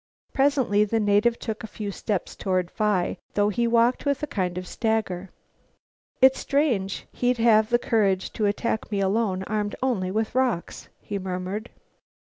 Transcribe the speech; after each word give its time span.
Presently 0.33 0.83
the 0.83 0.99
native 0.99 1.37
took 1.37 1.63
a 1.63 1.67
few 1.67 1.91
steps 1.91 2.33
forward. 2.33 2.71
Phi 2.71 3.19
thought 3.35 3.49
he 3.53 3.67
walked 3.67 4.03
with 4.03 4.23
a 4.23 4.25
kind 4.25 4.57
of 4.57 4.65
stagger. 4.65 5.29
"It's 6.23 6.39
strange 6.39 7.05
he'd 7.11 7.37
have 7.37 7.69
the 7.69 7.77
courage 7.77 8.33
to 8.33 8.47
attack 8.47 8.91
me 8.91 8.99
alone, 8.99 9.43
armed 9.43 9.75
only 9.83 10.09
with 10.09 10.33
rocks," 10.33 10.89
he 11.01 11.19
murmured. 11.19 11.69